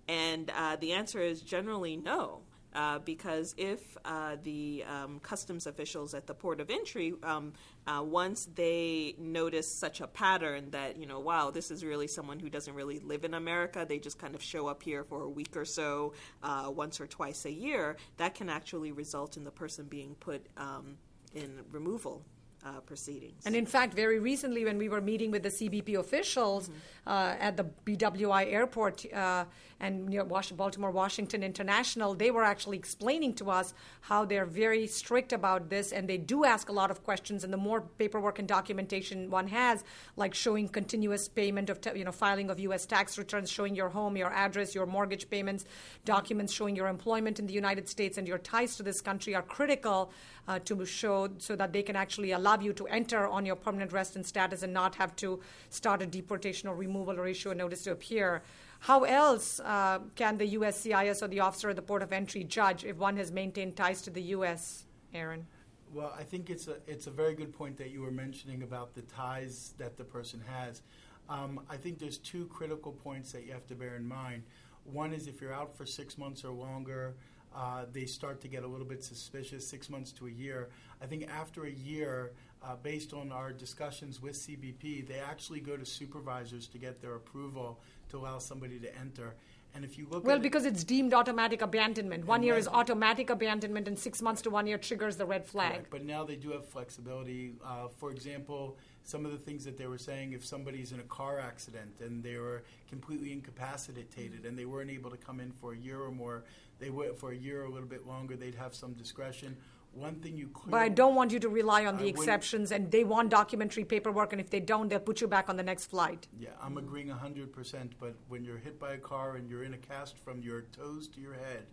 [0.08, 2.42] And uh, the answer is generally no.
[2.72, 7.52] Uh, because if uh, the um, customs officials at the port of entry, um,
[7.90, 12.40] uh, once they notice such a pattern that, you know, wow, this is really someone
[12.40, 15.30] who doesn't really live in America, they just kind of show up here for a
[15.30, 19.52] week or so, uh, once or twice a year, that can actually result in the
[19.52, 20.98] person being put um,
[21.34, 22.24] in removal
[22.66, 23.46] uh, proceedings.
[23.46, 27.10] And in fact, very recently, when we were meeting with the CBP officials mm-hmm.
[27.10, 29.46] uh, at the BWI airport uh,
[29.80, 35.32] and near Baltimore Washington International, they were actually explaining to us how they're very strict
[35.32, 37.44] about this and they do ask a lot of questions.
[37.44, 39.84] And the more paperwork and documentation one has,
[40.18, 42.86] like showing continuous payment of, you know, filing of U.S.
[42.86, 45.66] tax returns, showing your home, your address, your mortgage payments,
[46.04, 49.42] documents showing your employment in the United States and your ties to this country are
[49.42, 50.12] critical
[50.50, 53.92] uh, to show so that they can actually allow you to enter on your permanent
[53.94, 57.84] resident status and not have to start a deportation or removal or issue a notice
[57.84, 58.42] to appear.
[58.80, 62.84] How else uh, can the USCIS or the officer at the port of entry judge
[62.84, 65.46] if one has maintained ties to the U.S., Aaron?
[65.94, 68.94] Well, I think it's a it's a very good point that you were mentioning about
[68.94, 70.82] the ties that the person has.
[71.30, 74.44] Um, I think there's two critical points that you have to bear in mind.
[74.84, 77.16] One is if you're out for six months or longer,
[77.56, 80.70] uh, they start to get a little bit suspicious six months to a year.
[81.02, 82.32] I think after a year,
[82.64, 87.16] uh, based on our discussions with CBP, they actually go to supervisors to get their
[87.16, 89.36] approval to allow somebody to enter.
[89.76, 92.26] And if you look Well, because it's deemed automatic abandonment.
[92.26, 95.46] One year then- is automatic abandonment, and six months to one year triggers the red
[95.46, 95.86] flag.
[95.90, 97.54] But now they do have flexibility.
[97.64, 101.04] Uh, for example, some of the things that they were saying, if somebody's in a
[101.04, 105.74] car accident and they were completely incapacitated and they weren't able to come in for
[105.74, 106.44] a year or more,
[106.80, 109.56] they would for a year or a little bit longer, they'd have some discretion.
[109.94, 112.72] One thing you clearly, But I don't want you to rely on the wouldn't- exceptions,
[112.72, 115.64] and they want documentary paperwork, and if they don't, they'll put you back on the
[115.64, 116.28] next flight.
[116.40, 119.78] Yeah, I'm agreeing 100%, but when you're hit by a car and you're in a
[119.78, 121.66] cast from your toes to your head,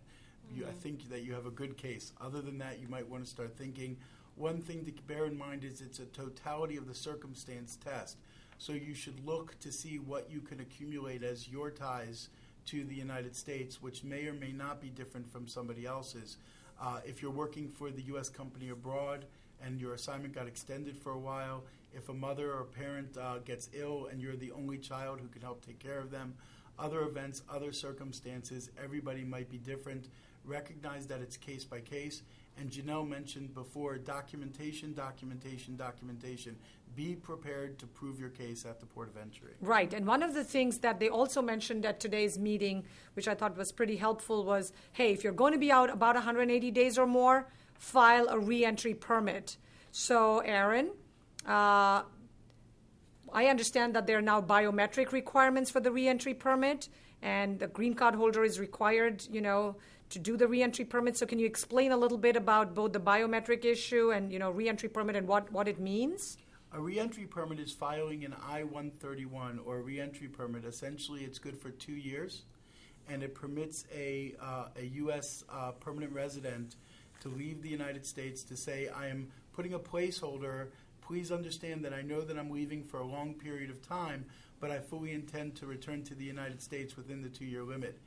[0.53, 0.79] you, I mm-hmm.
[0.79, 2.13] think that you have a good case.
[2.19, 3.97] Other than that, you might want to start thinking.
[4.35, 8.17] One thing to bear in mind is it's a totality of the circumstance test.
[8.59, 12.29] So you should look to see what you can accumulate as your ties
[12.67, 16.37] to the United States, which may or may not be different from somebody else's.
[16.79, 18.29] Uh, if you're working for the U.S.
[18.29, 19.25] company abroad
[19.63, 21.63] and your assignment got extended for a while,
[21.93, 25.41] if a mother or parent uh, gets ill and you're the only child who can
[25.41, 26.35] help take care of them,
[26.77, 30.09] other events, other circumstances, everybody might be different.
[30.45, 32.21] Recognize that it's case by case.
[32.59, 36.55] And Janelle mentioned before documentation, documentation, documentation.
[36.97, 39.51] Be prepared to prove your case at the port of entry.
[39.61, 39.93] Right.
[39.93, 43.55] And one of the things that they also mentioned at today's meeting, which I thought
[43.55, 47.05] was pretty helpful, was hey, if you're going to be out about 180 days or
[47.05, 49.57] more, file a reentry permit.
[49.91, 50.89] So, Aaron,
[51.45, 52.01] uh,
[53.31, 56.89] I understand that there are now biometric requirements for the reentry permit,
[57.21, 59.75] and the green card holder is required, you know,
[60.09, 61.15] to do the reentry permit.
[61.15, 64.49] So, can you explain a little bit about both the biometric issue and you know
[64.49, 66.37] reentry permit and what what it means?
[66.73, 70.65] A reentry permit is filing an I 131 or a reentry permit.
[70.65, 72.43] Essentially, it's good for two years
[73.07, 75.45] and it permits a, uh, a U.S.
[75.49, 76.75] Uh, permanent resident
[77.21, 80.67] to leave the United States to say, I am putting a placeholder.
[80.99, 84.25] Please understand that I know that I'm leaving for a long period of time,
[84.59, 87.97] but I fully intend to return to the United States within the two year limit.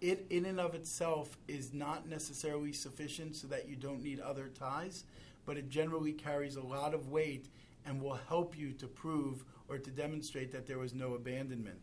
[0.00, 4.48] It, in and of itself, is not necessarily sufficient so that you don't need other
[4.48, 5.04] ties,
[5.46, 7.46] but it generally carries a lot of weight
[7.88, 11.80] and will help you to prove or to demonstrate that there was no abandonment.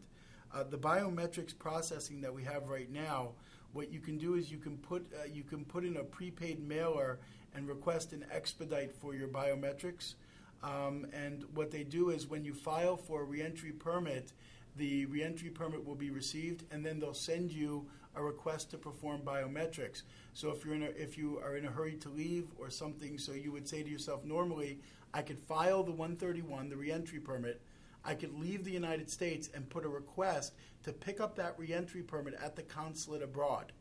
[0.53, 3.31] Uh, the biometrics processing that we have right now,
[3.73, 6.65] what you can do is you can put uh, you can put in a prepaid
[6.65, 7.19] mailer
[7.55, 10.13] and request an expedite for your biometrics.
[10.63, 14.31] Um, and what they do is when you file for a reentry permit,
[14.77, 19.21] the reentry permit will be received, and then they'll send you a request to perform
[19.21, 20.03] biometrics.
[20.33, 23.17] So if you're in a, if you are in a hurry to leave or something,
[23.17, 24.79] so you would say to yourself, normally
[25.15, 27.61] I could file the 131, the reentry permit.
[28.03, 32.03] I could leave the United States and put a request to pick up that reentry
[32.03, 33.71] permit at the consulate abroad.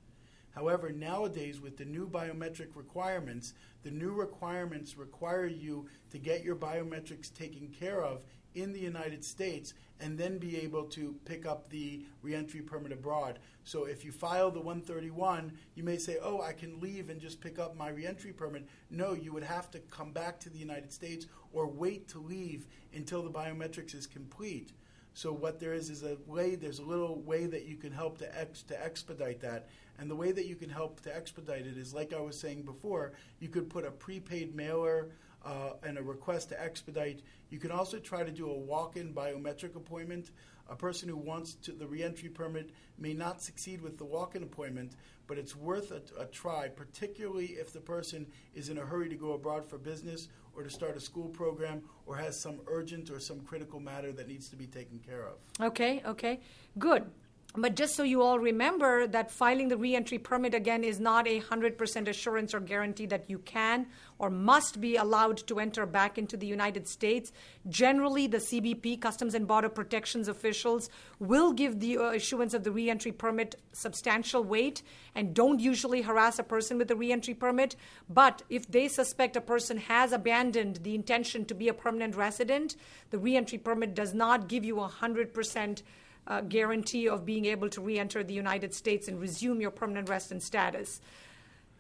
[0.55, 6.57] However, nowadays, with the new biometric requirements, the new requirements require you to get your
[6.57, 8.23] biometrics taken care of
[8.55, 13.39] in the United States and then be able to pick up the reentry permit abroad.
[13.65, 17.41] So if you file the 131, you may say, oh, I can leave and just
[17.41, 18.69] pick up my reentry permit.
[18.91, 22.67] No, you would have to come back to the United States or wait to leave
[22.93, 24.73] until the biometrics is complete.
[25.15, 26.57] So what there is is a way.
[26.57, 30.17] There's a little way that you can help to ex, to expedite that, and the
[30.17, 33.13] way that you can help to expedite it is like I was saying before.
[33.39, 35.11] You could put a prepaid mailer
[35.45, 37.23] uh, and a request to expedite.
[37.51, 40.33] You can also try to do a walk-in biometric appointment.
[40.69, 44.95] A person who wants to, the reentry permit may not succeed with the walk-in appointment,
[45.27, 49.15] but it's worth a, a try, particularly if the person is in a hurry to
[49.15, 53.21] go abroad for business or to start a school program or has some urgent or
[53.21, 55.35] some critical matter that needs to be taken care of.
[55.61, 56.41] Okay, okay,
[56.79, 57.11] good.
[57.57, 61.41] But just so you all remember that filing the reentry permit again is not a
[61.41, 63.87] 100% assurance or guarantee that you can
[64.19, 67.31] or must be allowed to enter back into the United States.
[67.69, 70.91] Generally, the CBP, Customs and Border Protections officials,
[71.21, 74.83] will give the uh, issuance of the reentry permit substantial weight
[75.15, 77.77] and don't usually harass a person with a reentry permit.
[78.11, 82.75] But if they suspect a person has abandoned the intention to be a permanent resident,
[83.11, 85.83] the reentry permit does not give you a 100%
[86.27, 90.09] uh, guarantee of being able to re enter the United States and resume your permanent
[90.09, 91.01] resident status.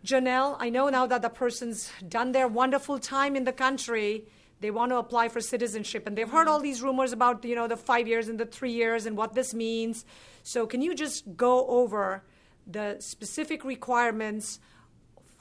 [0.04, 4.24] Janelle, I know now that the person's done their wonderful time in the country.
[4.60, 7.68] They want to apply for citizenship, and they've heard all these rumors about you know
[7.68, 10.04] the five years and the three years and what this means.
[10.42, 12.22] So, can you just go over
[12.66, 14.60] the specific requirements,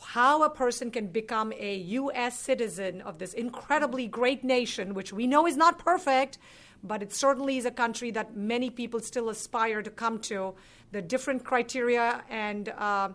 [0.01, 2.39] how a person can become a U.S.
[2.39, 6.37] citizen of this incredibly great nation, which we know is not perfect,
[6.83, 10.53] but it certainly is a country that many people still aspire to come to.
[10.91, 13.09] The different criteria and uh,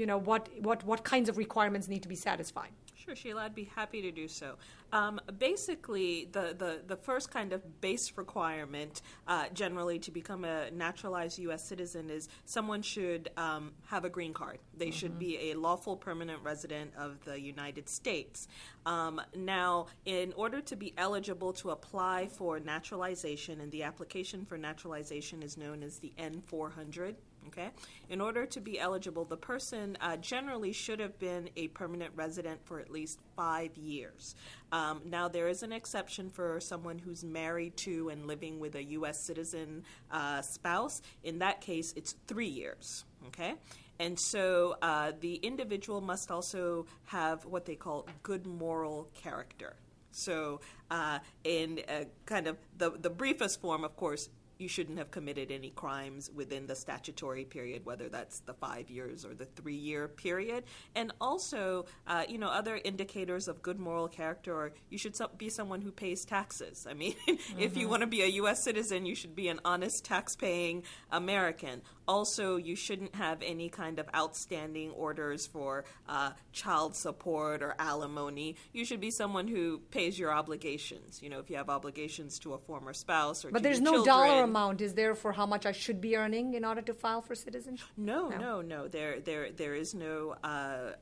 [0.00, 2.70] you know, what, what, what kinds of requirements need to be satisfied.
[3.10, 4.54] Sure, Sheila, I'd be happy to do so.
[4.92, 10.70] Um, basically, the, the, the first kind of base requirement, uh, generally, to become a
[10.70, 11.64] naturalized U.S.
[11.64, 14.60] citizen is someone should um, have a green card.
[14.78, 14.92] They mm-hmm.
[14.92, 18.46] should be a lawful permanent resident of the United States.
[18.86, 24.56] Um, now, in order to be eligible to apply for naturalization, and the application for
[24.56, 27.16] naturalization is known as the N 400
[27.48, 27.70] Okay?
[28.08, 32.64] In order to be eligible, the person uh, generally should have been a permanent resident
[32.64, 34.34] for at least five years.
[34.72, 38.84] Um, now, there is an exception for someone who's married to and living with a
[38.84, 39.24] U.S.
[39.24, 41.02] citizen uh, spouse.
[41.24, 43.04] In that case, it's three years.
[43.28, 43.54] Okay?
[43.98, 49.76] And so uh, the individual must also have what they call good moral character.
[50.12, 50.60] So,
[50.90, 51.80] uh, in
[52.26, 54.28] kind of the, the briefest form, of course,
[54.60, 59.24] you shouldn't have committed any crimes within the statutory period, whether that's the five years
[59.24, 60.64] or the three year period.
[60.94, 65.48] And also, uh, you know, other indicators of good moral character are you should be
[65.48, 66.86] someone who pays taxes.
[66.88, 67.58] I mean, mm-hmm.
[67.58, 67.90] if you mm-hmm.
[67.90, 68.62] want to be a U.S.
[68.62, 71.82] citizen, you should be an honest tax paying American.
[72.06, 78.56] Also, you shouldn't have any kind of outstanding orders for uh, child support or alimony.
[78.72, 81.22] You should be someone who pays your obligations.
[81.22, 84.16] You know, if you have obligations to a former spouse or but there's no children,
[84.16, 87.22] dollar amount is there for how much I should be earning in order to file
[87.22, 87.86] for citizenship?
[87.96, 88.60] No, no, no.
[88.62, 88.88] no.
[88.88, 90.46] There, there, there is no uh,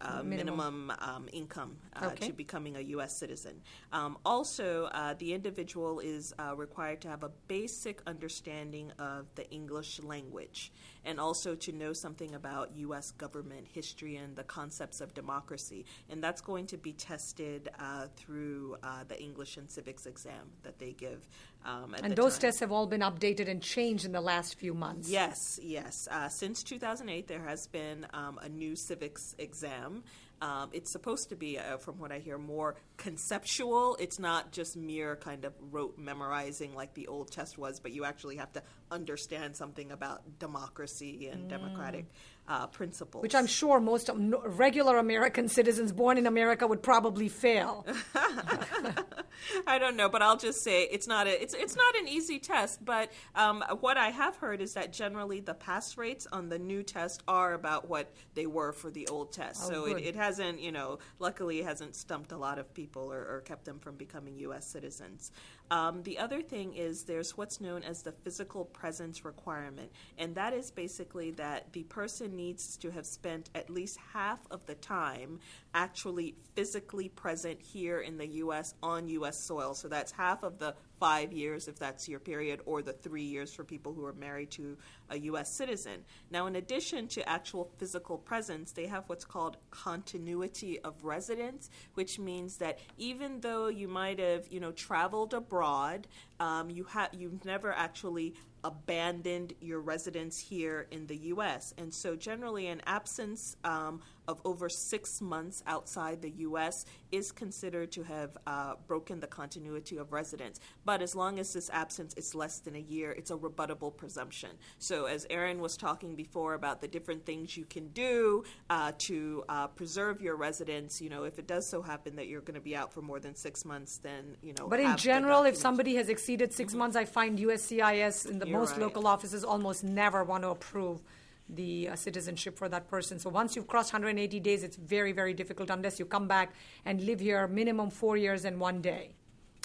[0.01, 2.29] uh, minimum, minimum um, income uh, okay.
[2.29, 3.19] to becoming a U.S.
[3.19, 3.61] citizen.
[3.93, 9.49] Um, also, uh, the individual is uh, required to have a basic understanding of the
[9.51, 10.73] English language
[11.05, 13.13] and also to know something about U.S.
[13.13, 15.85] government history and the concepts of democracy.
[16.11, 18.77] And that's going to be tested uh, through
[19.09, 21.29] the English and civics exam that they give
[21.65, 22.43] um, and those time.
[22.43, 25.09] tests have all been updated and changed in the last few months.
[25.09, 26.09] Yes, yes.
[26.11, 30.05] Uh, since 2008, there has been um, a new civics exam.
[30.41, 33.97] Um, it's supposed to be, uh, from what I hear, more conceptual.
[33.99, 38.05] It's not just mere kind of rote memorizing like the old test was, but you
[38.05, 41.49] actually have to understand something about democracy and mm.
[41.49, 42.07] democratic
[42.47, 43.23] uh, principles.
[43.23, 47.87] Which I'm sure most regular American citizens born in America would probably fail.
[49.67, 52.39] I don't know, but I'll just say it's not a, it's it's not an easy
[52.39, 52.85] test.
[52.85, 56.83] But um, what I have heard is that generally the pass rates on the new
[56.83, 59.65] test are about what they were for the old test.
[59.67, 63.13] Oh, so it, it, hasn't, you know, luckily it hasn't stumped a lot of people
[63.13, 64.67] or, or kept them from becoming U.S.
[64.67, 65.33] citizens.
[65.71, 70.55] Um, the other thing is there's what's known as the physical presence requirement, and that
[70.55, 75.41] is basically that the person needs to have spent at least half of the time
[75.75, 78.75] actually physically present here in the U.S.
[78.83, 79.39] on U.S.
[79.39, 79.75] soil.
[79.75, 83.53] So that's half of the five years if that's your period, or the three years
[83.53, 84.77] for people who are married to
[85.11, 85.53] a U.S.
[85.53, 86.05] citizen.
[86.31, 92.19] Now, in addition to actual physical presence, they have what's called continuity of residence, which
[92.19, 96.07] means that even though you might have, you know, traveled abroad,
[96.41, 98.35] um, you have you've never actually
[98.65, 101.75] abandoned your residence here in the U.S.
[101.79, 106.85] And so, generally, an absence um, of over six months outside the U.S.
[107.11, 110.61] is considered to have uh, broken the continuity of residence.
[110.85, 114.51] But as long as this absence is less than a year, it's a rebuttable presumption.
[114.79, 119.45] So, as Aaron was talking before about the different things you can do uh, to
[119.49, 122.61] uh, preserve your residence, you know, if it does so happen that you're going to
[122.61, 124.69] be out for more than six months, then you know.
[124.69, 126.79] But in general, if somebody has exceeded 6 mm-hmm.
[126.79, 128.81] months, I find USCIS in the you're most right.
[128.81, 131.03] local offices almost never want to approve
[131.49, 133.19] the uh, citizenship for that person.
[133.19, 137.01] So once you've crossed 180 days, it's very, very difficult unless you come back and
[137.03, 139.15] live here minimum four years and one day.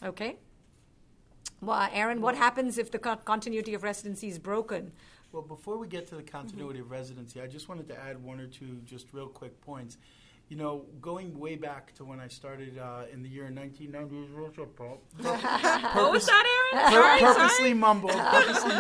[0.04, 0.38] Okay?
[1.62, 4.92] Well, Aaron, what happens if the continuity of residency is broken?
[5.32, 6.86] Well, before we get to the continuity mm-hmm.
[6.86, 9.98] of residency, I just wanted to add one or two just real quick points.
[10.50, 14.34] You know, going way back to when I started uh, in the year 1990,
[15.98, 16.92] what was that, Aaron?
[16.92, 17.74] Sorry, purposely sorry.
[17.74, 18.76] mumbled, purposely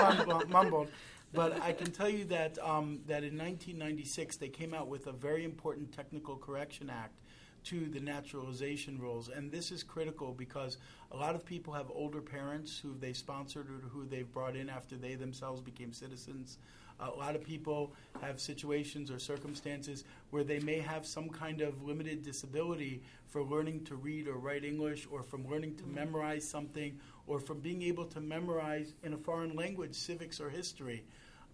[0.49, 0.89] mumbled.
[1.33, 5.11] But I can tell you that um, that in 1996 they came out with a
[5.11, 7.19] very important technical correction act
[7.65, 10.77] to the naturalization rules, and this is critical because
[11.11, 14.69] a lot of people have older parents who they sponsored or who they've brought in
[14.69, 16.57] after they themselves became citizens.
[16.99, 21.81] A lot of people have situations or circumstances where they may have some kind of
[21.83, 26.99] limited disability for learning to read or write English, or from learning to memorize something,
[27.25, 31.03] or from being able to memorize in a foreign language civics or history.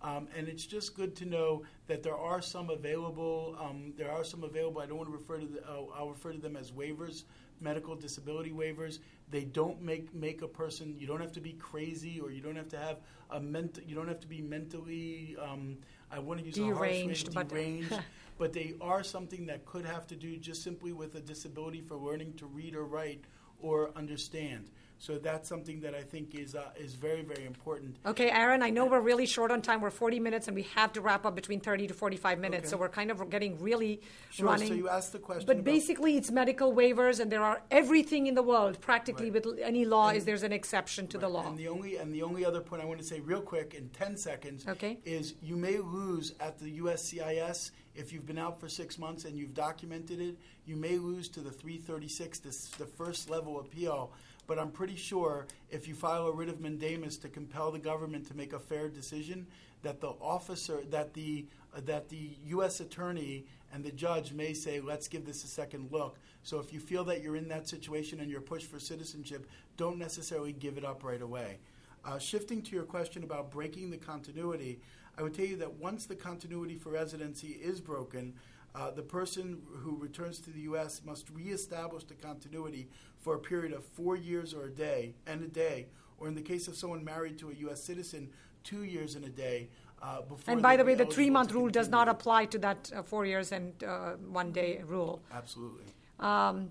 [0.02, 3.58] Um, and it's just good to know that there are some available.
[3.60, 4.82] Um, there are some available.
[4.82, 5.46] I don't want to refer to.
[5.46, 7.24] The, uh, I'll refer to them as waivers,
[7.60, 9.00] medical disability waivers.
[9.30, 10.96] They don't make make a person.
[10.98, 12.98] You don't have to be crazy, or you don't have to have
[13.30, 13.84] a mental.
[13.84, 15.36] You don't have to be mentally.
[15.42, 15.78] Um,
[16.12, 18.00] I want to use deranged, a harsh word, deranged.
[18.38, 21.98] but they are something that could have to do just simply with a disability for
[21.98, 23.26] learning to read or write
[23.62, 24.70] or understand.
[25.02, 27.96] So that's something that I think is uh, is very very important.
[28.06, 29.80] Okay, Aaron, I know we're really short on time.
[29.80, 32.64] We're 40 minutes, and we have to wrap up between 30 to 45 minutes.
[32.64, 32.70] Okay.
[32.72, 34.48] So we're kind of getting really Sure.
[34.48, 34.68] running.
[34.68, 35.48] So you asked the question.
[35.48, 39.46] but basically, it's medical waivers, and there are everything in the world, practically Right.
[39.46, 41.48] with any law, is there's an exception to the law.
[41.48, 43.88] And the only and the only other point I want to say real quick in
[43.90, 45.00] 10 seconds Okay.
[45.06, 49.38] is you may lose at the USCIS if you've been out for 6 months and
[49.38, 54.12] you've documented it, you may lose to the 336 this, the first level appeal.
[54.50, 58.26] But I'm pretty sure if you file a writ of mandamus to compel the government
[58.30, 59.46] to make a fair decision,
[59.84, 62.80] that the officer, that the uh, that the U.S.
[62.80, 66.80] attorney and the judge may say, "Let's give this a second look." So if you
[66.80, 69.48] feel that you're in that situation and you're pushed for citizenship,
[69.78, 71.60] don't necessarily give it up right away.
[72.04, 74.80] Uh, shifting to your question about breaking the continuity,
[75.16, 78.34] I would tell you that once the continuity for residency is broken,
[78.76, 81.02] uh, the person who returns to the U.S.
[81.06, 85.48] must reestablish the continuity for a period of four years or a day and a
[85.48, 87.84] day, or in the case of someone married to a U.S.
[87.84, 88.30] citizen,
[88.64, 89.70] two years and a day.
[90.02, 92.92] Uh, before and by the way, the three month rule does not apply to that
[92.96, 95.22] uh, four years and uh, one day rule.
[95.34, 95.84] Absolutely.
[96.20, 96.70] Um,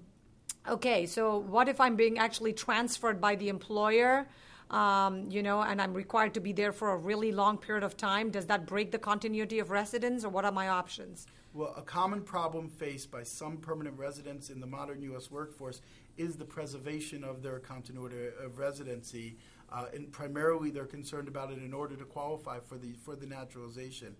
[0.66, 4.26] okay, so what if I'm being actually transferred by the employer,
[4.70, 7.96] um, you know, and I'm required to be there for a really long period of
[7.96, 8.30] time?
[8.30, 11.26] Does that break the continuity of residence, or what are my options?
[11.54, 15.30] Well, a common problem faced by some permanent residents in the modern U.S.
[15.30, 15.80] workforce
[16.16, 19.36] is the preservation of their continuity of residency.
[19.70, 23.26] Uh, and primarily, they're concerned about it in order to qualify for the for the
[23.26, 24.14] naturalization.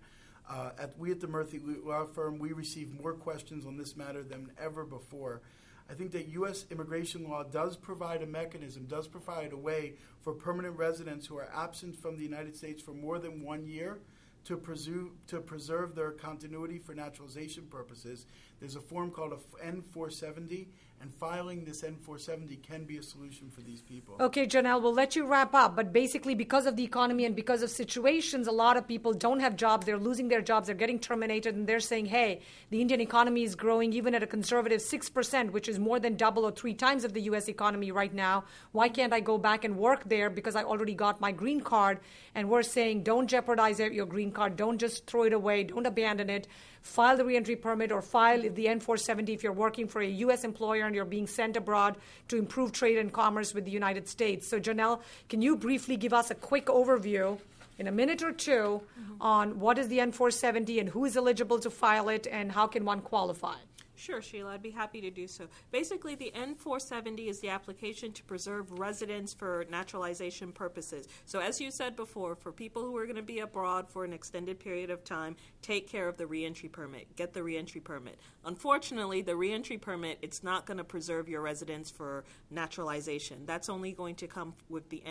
[0.49, 4.23] Uh, at we at the Murthy Law Firm, we receive more questions on this matter
[4.23, 5.41] than ever before.
[5.89, 6.65] I think that U.S.
[6.69, 11.49] immigration law does provide a mechanism, does provide a way for permanent residents who are
[11.55, 13.99] absent from the United States for more than one year
[14.45, 18.27] to, preserve to preserve their continuity for naturalization purposes.
[18.59, 20.67] There's a form called a N470,
[21.01, 24.17] and filing this N470 can be a solution for these people.
[24.19, 25.73] Okay, Janelle, we'll let you wrap up.
[25.73, 29.39] But basically, because of the economy and because of situations, a lot of people don't
[29.39, 29.85] have jobs.
[29.85, 30.67] They're losing their jobs.
[30.67, 31.55] They're getting terminated.
[31.55, 35.69] And they're saying, hey, the Indian economy is growing even at a conservative 6%, which
[35.69, 37.47] is more than double or three times of the U.S.
[37.47, 38.43] economy right now.
[38.73, 41.99] Why can't I go back and work there because I already got my green card?
[42.35, 44.57] And we're saying, don't jeopardize your green card.
[44.57, 45.63] Don't just throw it away.
[45.63, 46.47] Don't abandon it
[46.81, 50.43] file the reentry permit or file the N470 if you're working for a U.S.
[50.43, 51.97] employer and you're being sent abroad
[52.29, 54.47] to improve trade and commerce with the United States.
[54.47, 57.37] So, Janelle, can you briefly give us a quick overview
[57.77, 59.21] in a minute or 2 Mm-hmm.
[59.21, 62.85] on what is the N470 and who is eligible to file it and how can
[62.85, 63.55] one qualify?
[63.99, 65.47] Sure, Sheila, I'd be happy to do so.
[65.71, 71.09] Basically, the N470 is the application to preserve residence for naturalization purposes.
[71.25, 74.13] So, as you said before, for people who are going to be abroad for an
[74.13, 77.13] extended period of time, take care of the reentry permit.
[77.17, 78.17] Get the reentry permit.
[78.45, 83.45] Unfortunately, the reentry permit it's not going to preserve your residence for naturalization.
[83.45, 85.03] That's only going to come with the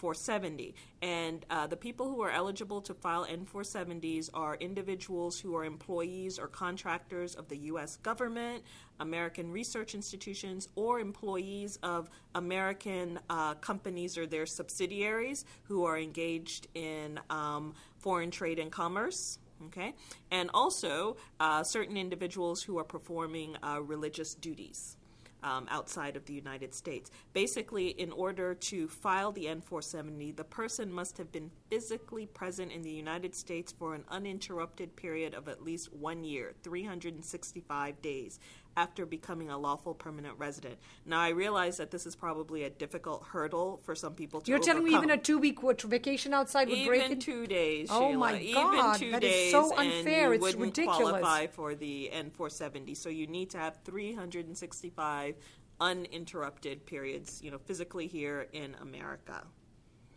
[0.00, 0.74] N470.
[1.02, 6.38] And uh, the people who are eligible to file N470s are individuals who are employees
[6.38, 7.96] or contractors of the U.S.
[7.96, 8.64] government,
[8.98, 16.68] American research institutions, or employees of American uh, companies or their subsidiaries who are engaged
[16.74, 19.38] in um, foreign trade and commerce.
[19.66, 19.92] Okay,
[20.30, 24.96] and also uh, certain individuals who are performing uh, religious duties
[25.42, 27.10] um, outside of the United States.
[27.32, 32.82] Basically, in order to file the N470, the person must have been physically present in
[32.82, 38.38] the United States for an uninterrupted period of at least one year, 365 days,
[38.76, 40.76] after becoming a lawful permanent resident.
[41.04, 44.60] Now, I realize that this is probably a difficult hurdle for some people to You're
[44.60, 47.88] telling me even a two week vacation outside would break Even two days.
[47.90, 48.18] Oh Sheila.
[48.18, 50.28] my Even God, two that is days, so unfair.
[50.28, 50.98] you It's wouldn't ridiculous.
[50.98, 52.96] qualify for the N470.
[52.96, 55.34] So you need to have 365
[55.80, 59.44] uninterrupted periods, you know, physically here in America.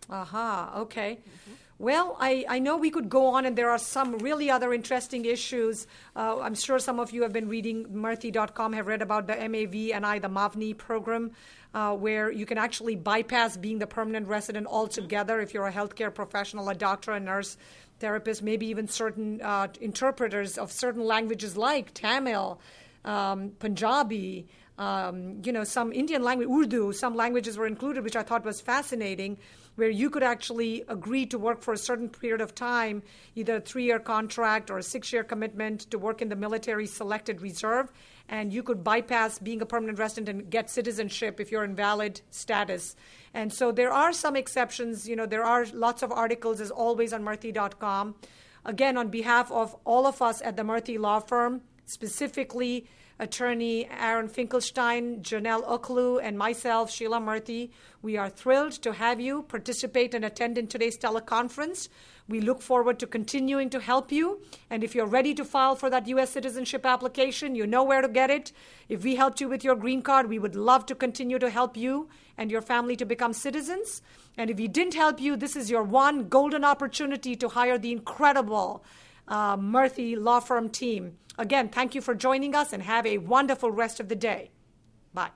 [0.09, 1.19] Aha, okay.
[1.79, 5.25] Well, I, I know we could go on, and there are some really other interesting
[5.25, 5.87] issues.
[6.15, 9.91] Uh, I'm sure some of you have been reading Murthy.com, have read about the MAV
[9.93, 11.31] and I, the MAVNI program,
[11.73, 16.13] uh, where you can actually bypass being the permanent resident altogether if you're a healthcare
[16.13, 17.57] professional, a doctor, a nurse,
[17.99, 22.59] therapist, maybe even certain uh, interpreters of certain languages like Tamil,
[23.03, 24.47] um, Punjabi,
[24.77, 28.61] um, you know, some Indian language, Urdu, some languages were included, which I thought was
[28.61, 29.37] fascinating,
[29.75, 33.01] where you could actually agree to work for a certain period of time,
[33.35, 36.85] either a three year contract or a six year commitment to work in the military
[36.85, 37.91] selected reserve,
[38.29, 42.21] and you could bypass being a permanent resident and get citizenship if you're in valid
[42.29, 42.95] status.
[43.33, 45.07] And so there are some exceptions.
[45.07, 48.15] You know, there are lots of articles, as always, on Murthy.com.
[48.65, 52.87] Again, on behalf of all of us at the Murthy Law Firm, specifically
[53.23, 57.71] attorney Aaron Finkelstein, Janelle Oklu, and myself, Sheila Murthy,
[58.01, 61.87] we are thrilled to have you participate and attend in today's teleconference.
[62.27, 64.41] We look forward to continuing to help you.
[64.69, 66.31] And if you're ready to file for that U.S.
[66.31, 68.51] citizenship application, you know where to get it.
[68.89, 71.77] If we helped you with your green card, we would love to continue to help
[71.77, 74.01] you and your family to become citizens.
[74.37, 77.91] And if we didn't help you, this is your one golden opportunity to hire the
[77.91, 78.83] incredible
[79.27, 81.17] uh, Murthy Law Firm team.
[81.37, 84.51] Again, thank you for joining us and have a wonderful rest of the day.
[85.13, 85.31] Bye.